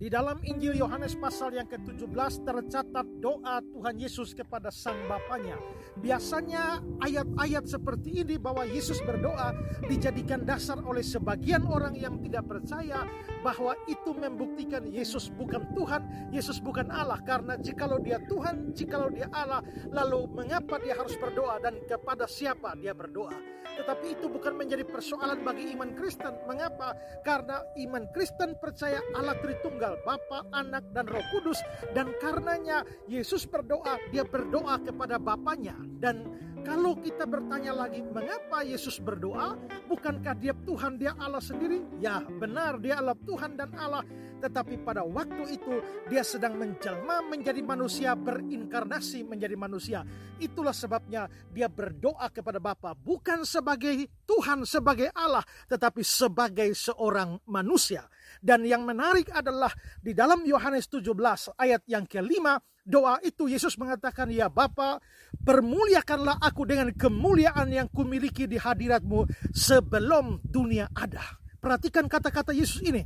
[0.00, 5.60] Di dalam Injil Yohanes pasal yang ke-17 tercatat doa Tuhan Yesus kepada sang Bapaknya.
[6.00, 9.52] Biasanya ayat-ayat seperti ini bahwa Yesus berdoa
[9.92, 13.04] dijadikan dasar oleh sebagian orang yang tidak percaya
[13.44, 17.20] bahwa itu membuktikan Yesus bukan Tuhan, Yesus bukan Allah.
[17.20, 19.60] Karena jikalau dia Tuhan, jikalau dia Allah,
[19.92, 23.36] lalu mengapa dia harus berdoa dan kepada siapa dia berdoa?
[23.76, 26.36] Tetapi itu bukan menjadi persoalan bagi iman Kristen.
[26.44, 26.92] Mengapa?
[27.24, 31.58] Karena iman Kristen percaya Allah Tritunggal tunggal, Bapa, Anak, dan Roh Kudus.
[31.90, 35.74] Dan karenanya Yesus berdoa, dia berdoa kepada Bapaknya.
[35.98, 36.30] Dan
[36.62, 39.58] kalau kita bertanya lagi, mengapa Yesus berdoa?
[39.90, 41.82] Bukankah dia Tuhan, dia Allah sendiri?
[41.98, 44.06] Ya, benar, dia Allah Tuhan dan Allah.
[44.40, 50.00] Tetapi pada waktu itu dia sedang menjelma menjadi manusia, berinkarnasi menjadi manusia.
[50.40, 58.08] Itulah sebabnya dia berdoa kepada Bapa bukan sebagai Tuhan, sebagai Allah, tetapi sebagai seorang manusia.
[58.40, 61.12] Dan yang menarik adalah di dalam Yohanes 17
[61.60, 64.98] ayat yang kelima, doa itu Yesus mengatakan, Ya Bapa,
[65.44, 71.22] permuliakanlah aku dengan kemuliaan yang kumiliki di hadiratmu sebelum dunia ada.
[71.60, 73.04] Perhatikan kata-kata Yesus ini.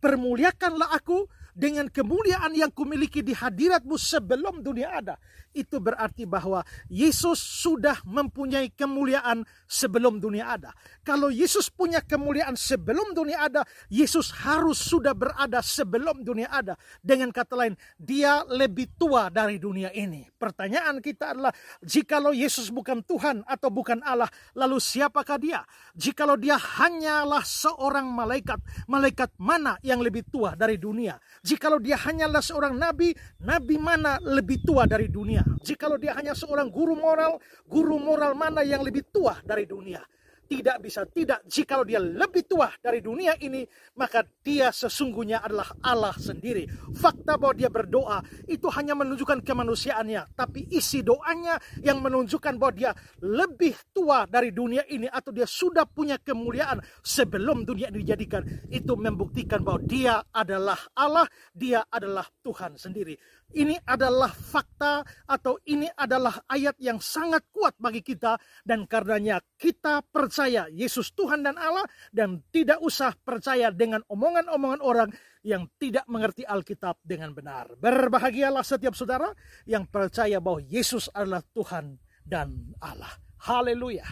[0.00, 5.14] Permuliakanlah aku dengan kemuliaan yang kumiliki di hadiratmu sebelum dunia ada.
[5.50, 10.70] Itu berarti bahwa Yesus sudah mempunyai kemuliaan sebelum dunia ada.
[11.02, 16.78] Kalau Yesus punya kemuliaan sebelum dunia ada, Yesus harus sudah berada sebelum dunia ada.
[17.02, 20.22] Dengan kata lain, dia lebih tua dari dunia ini.
[20.38, 21.50] Pertanyaan kita adalah,
[21.82, 25.60] jikalau Yesus bukan Tuhan atau bukan Allah, lalu siapakah dia?
[25.98, 31.18] Jikalau dia hanyalah seorang malaikat, malaikat mana yang lebih tua dari dunia?
[31.40, 35.40] Jikalau dia hanyalah seorang nabi, nabi mana lebih tua dari dunia?
[35.64, 40.04] Jikalau dia hanya seorang guru moral, guru moral mana yang lebih tua dari dunia?
[40.50, 41.46] Tidak bisa tidak.
[41.46, 43.62] Jikalau dia lebih tua dari dunia ini
[43.94, 46.66] maka dia sesungguhnya adalah Allah sendiri.
[46.90, 48.18] Fakta bahwa dia berdoa
[48.50, 51.54] itu hanya menunjukkan kemanusiaannya tapi isi doanya
[51.86, 52.90] yang menunjukkan bahwa dia
[53.22, 58.42] lebih tua dari dunia ini atau dia sudah punya kemuliaan sebelum dunia ini dijadikan
[58.74, 63.14] itu membuktikan bahwa dia adalah Allah dia adalah Tuhan sendiri.
[63.50, 70.06] Ini adalah fakta atau ini adalah ayat yang sangat kuat bagi kita dan karenanya kita
[70.06, 71.84] percaya Yesus Tuhan dan Allah
[72.14, 75.10] dan tidak usah percaya dengan omongan-omongan orang
[75.44, 77.72] yang tidak mengerti Alkitab dengan benar.
[77.80, 79.32] Berbahagialah setiap saudara
[79.64, 83.12] yang percaya bahwa Yesus adalah Tuhan dan Allah.
[83.40, 84.04] Haleluya.